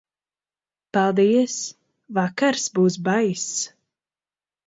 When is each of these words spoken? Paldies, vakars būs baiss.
Paldies, 0.97 1.57
vakars 2.19 2.65
būs 2.79 2.97
baiss. 3.09 3.47